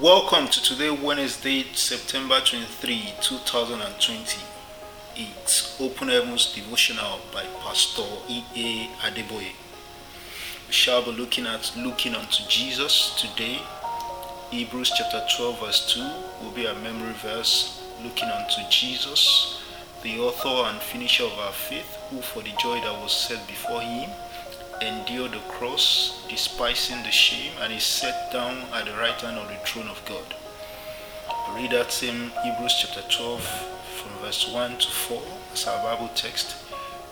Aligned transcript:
Welcome 0.00 0.48
to 0.48 0.62
today, 0.62 0.88
Wednesday, 0.88 1.62
September 1.74 2.40
23, 2.40 3.12
2020. 3.20 4.40
It's 5.14 5.78
Open 5.78 6.08
Heavens 6.08 6.54
Devotional 6.54 7.20
by 7.34 7.44
Pastor 7.62 8.06
E.A. 8.26 8.88
Adeboye. 9.04 9.52
We 10.66 10.72
shall 10.72 11.04
be 11.04 11.10
looking 11.10 11.46
at 11.46 11.70
looking 11.76 12.14
unto 12.14 12.42
Jesus 12.48 13.14
today. 13.20 13.60
Hebrews 14.50 14.90
chapter 14.96 15.22
12, 15.36 15.60
verse 15.60 15.92
2 15.92 16.00
will 16.42 16.52
be 16.52 16.66
our 16.66 16.76
memory 16.76 17.12
verse. 17.22 17.84
Looking 18.02 18.30
unto 18.30 18.62
Jesus, 18.70 19.62
the 20.02 20.18
author 20.18 20.70
and 20.70 20.80
finisher 20.80 21.24
of 21.24 21.38
our 21.40 21.52
faith, 21.52 21.98
who 22.08 22.22
for 22.22 22.42
the 22.42 22.52
joy 22.58 22.80
that 22.80 23.02
was 23.02 23.12
set 23.12 23.46
before 23.46 23.82
him 23.82 24.08
endured 24.80 25.32
the 25.32 25.38
cross, 25.48 26.24
despising 26.28 27.02
the 27.02 27.10
shame, 27.10 27.52
and 27.60 27.72
is 27.72 27.82
set 27.82 28.32
down 28.32 28.56
at 28.72 28.86
the 28.86 28.92
right 28.92 29.20
hand 29.20 29.38
of 29.38 29.48
the 29.48 29.54
throne 29.66 29.88
of 29.88 30.02
God. 30.06 30.34
Read 31.54 31.72
that 31.72 31.92
same 31.92 32.30
Hebrews 32.42 32.74
chapter 32.80 33.02
12 33.08 33.42
from 33.42 34.12
verse 34.22 34.50
1 34.52 34.78
to 34.78 34.88
4 34.88 35.22
as 35.52 35.66
our 35.66 35.82
Bible 35.82 36.10
text. 36.14 36.56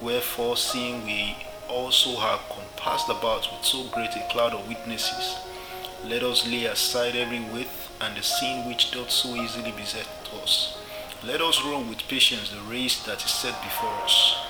Wherefore, 0.00 0.56
seeing 0.56 1.04
we 1.04 1.36
also 1.68 2.18
are 2.18 2.40
compassed 2.50 3.08
about 3.08 3.48
with 3.50 3.64
so 3.64 3.84
great 3.92 4.14
a 4.16 4.26
cloud 4.30 4.52
of 4.52 4.68
witnesses, 4.68 5.36
let 6.04 6.22
us 6.22 6.46
lay 6.46 6.66
aside 6.66 7.16
every 7.16 7.40
weight 7.40 7.68
and 8.00 8.16
the 8.16 8.22
sin 8.22 8.68
which 8.68 8.90
doth 8.90 9.10
so 9.10 9.34
easily 9.36 9.72
beset 9.72 10.06
us. 10.42 10.76
Let 11.24 11.40
us 11.40 11.64
run 11.64 11.88
with 11.88 12.06
patience 12.08 12.50
the 12.50 12.60
race 12.60 13.02
that 13.06 13.24
is 13.24 13.30
set 13.30 13.60
before 13.62 13.94
us 14.02 14.43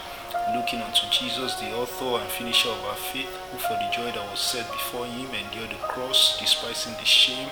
looking 0.53 0.83
unto 0.83 1.09
Jesus, 1.11 1.55
the 1.57 1.73
author 1.73 2.21
and 2.21 2.31
finisher 2.31 2.69
of 2.69 2.85
our 2.85 2.97
faith, 2.97 3.33
who 3.51 3.59
for 3.59 3.75
the 3.75 3.89
joy 3.95 4.13
that 4.13 4.31
was 4.31 4.41
set 4.41 4.71
before 4.71 5.07
him 5.07 5.33
endured 5.33 5.71
the 5.71 5.81
cross, 5.89 6.39
despising 6.39 6.93
the 6.95 7.05
shame, 7.05 7.49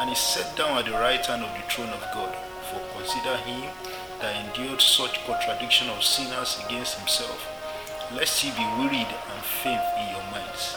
and 0.00 0.10
is 0.10 0.18
set 0.18 0.56
down 0.56 0.78
at 0.78 0.84
the 0.84 0.92
right 0.92 1.24
hand 1.24 1.42
of 1.42 1.52
the 1.54 1.64
throne 1.72 1.90
of 1.90 2.00
God. 2.14 2.34
For 2.70 2.80
consider 2.94 3.36
him 3.38 3.70
that 4.20 4.36
endured 4.46 4.80
such 4.80 5.24
contradiction 5.26 5.88
of 5.88 6.04
sinners 6.04 6.60
against 6.66 6.98
himself, 6.98 7.48
lest 8.14 8.44
ye 8.44 8.50
be 8.52 8.64
wearied 8.78 9.10
and 9.10 9.42
faint 9.42 9.82
in 9.98 10.14
your 10.14 10.24
minds. 10.30 10.76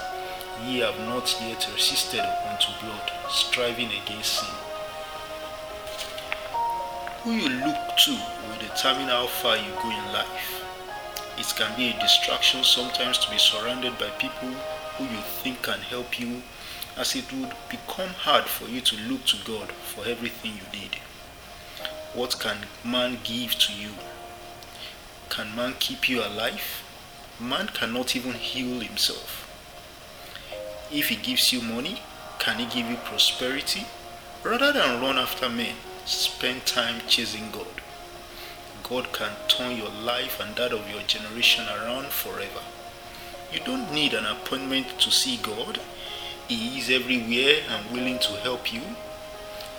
Ye 0.65 0.79
have 0.79 0.99
not 1.05 1.29
yet 1.41 1.67
resisted 1.73 2.21
unto 2.21 2.67
blood, 2.81 3.11
striving 3.29 3.91
against 3.91 4.39
sin. 4.39 4.55
Who 7.23 7.31
you 7.31 7.49
look 7.49 7.97
to 8.05 8.11
will 8.11 8.59
determine 8.59 9.07
how 9.07 9.27
far 9.27 9.55
you 9.55 9.71
go 9.81 9.89
in 9.89 10.13
life. 10.13 10.63
It 11.37 11.53
can 11.55 11.75
be 11.75 11.89
a 11.89 11.99
distraction 11.99 12.63
sometimes 12.63 13.17
to 13.19 13.31
be 13.31 13.37
surrounded 13.37 13.97
by 13.97 14.09
people 14.11 14.49
who 14.97 15.05
you 15.05 15.21
think 15.41 15.63
can 15.63 15.79
help 15.79 16.19
you, 16.19 16.43
as 16.97 17.15
it 17.15 17.31
would 17.33 17.53
become 17.69 18.09
hard 18.09 18.45
for 18.45 18.67
you 18.67 18.81
to 18.81 18.95
look 19.09 19.25
to 19.25 19.37
God 19.45 19.71
for 19.71 20.05
everything 20.05 20.53
you 20.53 20.79
need. 20.79 20.97
What 22.13 22.39
can 22.39 22.57
man 22.85 23.17
give 23.23 23.55
to 23.55 23.73
you? 23.73 23.89
Can 25.29 25.55
man 25.55 25.73
keep 25.79 26.07
you 26.07 26.21
alive? 26.21 26.83
Man 27.39 27.67
cannot 27.73 28.15
even 28.15 28.33
heal 28.33 28.79
himself. 28.79 29.49
If 30.91 31.09
he 31.09 31.15
gives 31.15 31.51
you 31.51 31.61
money, 31.61 32.03
can 32.37 32.59
he 32.59 32.65
give 32.65 32.89
you 32.89 32.97
prosperity? 32.97 33.87
Rather 34.43 34.71
than 34.71 35.01
run 35.01 35.17
after 35.17 35.49
men, 35.49 35.75
spend 36.05 36.65
time 36.67 37.01
chasing 37.07 37.49
God. 37.51 37.82
God 38.93 39.11
can 39.11 39.31
turn 39.47 39.75
your 39.75 39.89
life 39.89 40.39
and 40.39 40.55
that 40.55 40.71
of 40.71 40.87
your 40.87 41.01
generation 41.07 41.65
around 41.65 42.09
forever. 42.09 42.61
You 43.51 43.59
don't 43.65 43.91
need 43.91 44.13
an 44.13 44.27
appointment 44.27 44.99
to 44.99 45.09
see 45.09 45.37
God. 45.37 45.79
He 46.47 46.77
is 46.77 46.91
everywhere 46.91 47.63
and 47.71 47.91
willing 47.91 48.19
to 48.19 48.33
help 48.45 48.71
you. 48.71 48.83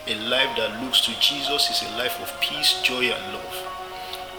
A 0.09 0.17
life 0.17 0.57
that 0.57 0.83
looks 0.83 1.01
to 1.03 1.13
Jesus 1.21 1.71
is 1.71 1.89
a 1.89 1.97
life 1.97 2.21
of 2.21 2.41
peace, 2.41 2.83
joy, 2.83 3.05
and 3.05 3.33
love. 3.33 3.57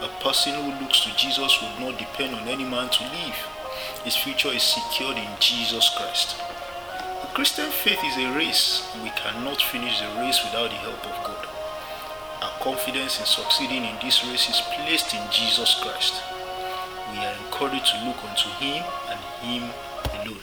A 0.01 0.21
person 0.21 0.53
who 0.55 0.83
looks 0.83 1.05
to 1.05 1.15
Jesus 1.15 1.57
would 1.61 1.79
not 1.79 1.97
depend 1.97 2.35
on 2.35 2.49
any 2.49 2.65
man 2.65 2.89
to 2.89 3.03
live. 3.03 3.39
His 4.03 4.17
future 4.17 4.51
is 4.51 4.63
secured 4.63 5.15
in 5.15 5.39
Jesus 5.39 5.87
Christ. 5.95 6.35
The 7.21 7.31
Christian 7.33 7.71
faith 7.71 8.03
is 8.03 8.17
a 8.17 8.35
race. 8.35 8.85
We 9.01 9.11
cannot 9.11 9.61
finish 9.61 10.01
the 10.01 10.19
race 10.19 10.43
without 10.43 10.69
the 10.69 10.83
help 10.83 10.99
of 11.05 11.23
God. 11.23 11.54
Confidence 12.65 13.19
in 13.19 13.27
succeeding 13.27 13.85
in 13.85 13.95
this 14.01 14.25
race 14.25 14.49
is 14.49 14.59
placed 14.73 15.13
in 15.13 15.21
Jesus 15.29 15.79
Christ. 15.83 16.19
We 17.11 17.19
are 17.19 17.35
encouraged 17.45 17.91
to 17.93 18.07
look 18.07 18.17
unto 18.23 18.49
Him 18.57 18.83
and 19.07 19.19
Him 19.45 19.69
alone. 20.15 20.41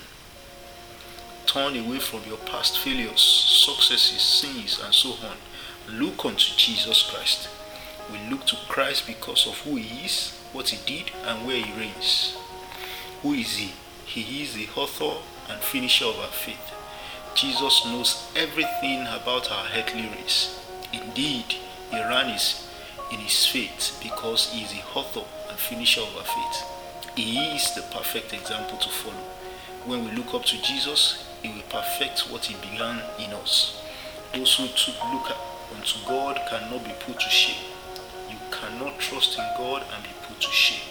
Turn 1.46 1.76
away 1.76 1.98
from 1.98 2.20
your 2.28 2.36
past 2.36 2.78
failures, 2.78 3.20
successes, 3.20 4.22
sins, 4.22 4.80
and 4.84 4.94
so 4.94 5.14
on. 5.26 5.36
Look 5.90 6.24
unto 6.24 6.54
Jesus 6.56 7.10
Christ. 7.10 7.48
We 8.12 8.20
look 8.30 8.46
to 8.46 8.56
Christ 8.68 9.08
because 9.08 9.44
of 9.48 9.58
who 9.62 9.74
He 9.74 10.04
is, 10.04 10.38
what 10.52 10.68
He 10.68 10.78
did, 10.86 11.10
and 11.26 11.44
where 11.44 11.56
He 11.60 11.76
reigns. 11.76 12.38
Who 13.22 13.32
is 13.32 13.56
He? 13.56 13.72
He 14.06 14.44
is 14.44 14.54
the 14.54 14.68
author 14.76 15.20
and 15.50 15.60
finisher 15.60 16.04
of 16.04 16.20
our 16.20 16.28
faith. 16.28 16.72
Jesus 17.34 17.84
knows 17.84 18.30
everything 18.36 19.08
about 19.08 19.50
our 19.50 19.66
earthly 19.74 20.08
race. 20.22 20.64
Indeed, 20.92 21.56
he 21.92 22.00
ran 22.00 22.32
his, 22.32 22.66
in 23.12 23.18
his 23.18 23.46
faith 23.46 24.00
because 24.02 24.50
he 24.50 24.64
is 24.64 24.72
the 24.72 24.82
author 24.98 25.22
and 25.50 25.58
finisher 25.58 26.00
of 26.00 26.16
our 26.16 26.24
faith. 26.24 27.14
He 27.14 27.38
is 27.54 27.74
the 27.74 27.82
perfect 27.82 28.32
example 28.32 28.78
to 28.78 28.88
follow. 28.88 29.22
When 29.84 30.04
we 30.04 30.12
look 30.12 30.32
up 30.32 30.44
to 30.46 30.62
Jesus, 30.62 31.28
he 31.42 31.50
will 31.50 31.68
perfect 31.68 32.30
what 32.30 32.46
he 32.46 32.54
began 32.54 33.02
in 33.18 33.34
us. 33.34 33.82
Those 34.32 34.56
who 34.56 34.64
look 35.12 35.36
unto 35.76 35.98
God 36.08 36.40
cannot 36.48 36.84
be 36.84 36.94
put 37.00 37.20
to 37.20 37.28
shame. 37.28 37.62
You 38.30 38.38
cannot 38.50 38.98
trust 38.98 39.38
in 39.38 39.44
God 39.58 39.84
and 39.94 40.02
be 40.02 40.10
put 40.22 40.40
to 40.40 40.50
shame. 40.50 40.88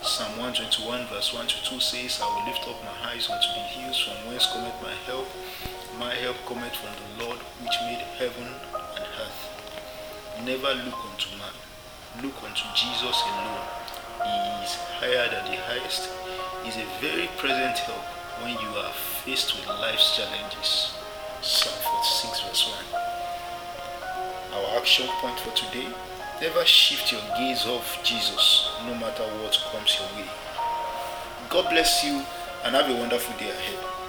Psalm 0.00 0.38
121 0.38 1.06
verse 1.08 1.34
1 1.34 1.46
to 1.46 1.64
2 1.64 1.78
says, 1.78 2.20
I 2.22 2.26
will 2.32 2.46
lift 2.46 2.66
up 2.66 2.82
my 2.82 3.10
eyes 3.12 3.28
unto 3.28 3.48
the 3.52 3.66
hills 3.76 4.00
from 4.00 4.16
whence 4.32 4.46
cometh 4.46 4.80
my 4.80 4.94
help. 5.04 5.28
My 5.98 6.14
help 6.14 6.36
cometh 6.46 6.72
from 6.72 6.96
the 6.96 7.24
Lord 7.24 7.38
which 7.60 7.76
made 7.84 8.00
heaven. 8.16 8.79
Never 10.44 10.72
look 10.72 10.96
unto 11.04 11.28
man. 11.36 11.52
Look 12.22 12.42
unto 12.42 12.64
Jesus 12.74 13.22
alone. 13.28 13.66
He 14.24 14.64
is 14.64 14.74
higher 14.96 15.28
than 15.28 15.44
the 15.52 15.58
highest. 15.68 16.08
He 16.62 16.70
is 16.70 16.76
a 16.76 16.86
very 17.00 17.28
present 17.36 17.76
help 17.84 18.00
when 18.40 18.52
you 18.52 18.68
are 18.80 18.92
faced 19.20 19.54
with 19.54 19.68
life's 19.68 20.16
challenges. 20.16 20.94
Psalm 21.42 21.76
46 21.82 22.40
verse 22.40 22.72
1. 22.90 24.56
Our 24.56 24.78
action 24.80 25.06
point 25.20 25.38
for 25.40 25.52
today 25.54 25.88
never 26.40 26.64
shift 26.64 27.12
your 27.12 27.22
gaze 27.36 27.66
off 27.66 28.02
Jesus 28.02 28.70
no 28.86 28.94
matter 28.94 29.24
what 29.44 29.60
comes 29.70 29.98
your 30.00 30.08
way. 30.16 30.28
God 31.50 31.68
bless 31.68 32.02
you 32.02 32.24
and 32.64 32.74
have 32.74 32.88
a 32.88 32.94
wonderful 32.94 33.36
day 33.36 33.50
ahead. 33.50 33.99